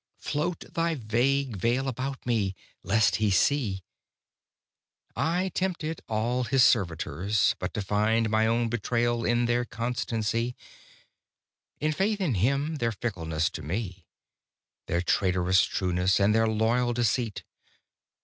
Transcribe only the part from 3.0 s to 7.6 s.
He see! I tempted all His servitors,